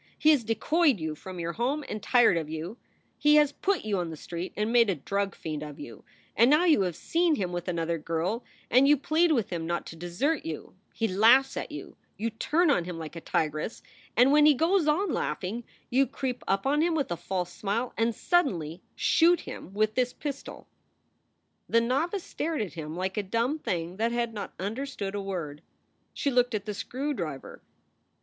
[0.17, 2.77] He has decoyed you from your home and tired of you;
[3.19, 6.03] he has put you on the street and made a drug fiend of you,
[6.35, 9.85] and now you have seen him with another girl, and you plead with him not
[9.85, 13.83] to desert you; he laughs at you; you turn on him like a tigress
[14.17, 17.93] and, when he goes on laughing, you creep up on him with a false smile
[17.95, 20.67] and suddenly shoot him with this pistol."
[21.69, 25.61] The novice stared at him like a dumb thing that had not understood a word.
[26.11, 27.61] She looked at the screw driver.